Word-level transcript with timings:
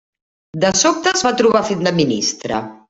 De 0.63 0.71
sobte 0.79 1.13
es 1.19 1.23
va 1.29 1.35
trobar 1.43 1.65
fent 1.71 1.89
de 1.89 1.97
ministre. 2.03 2.67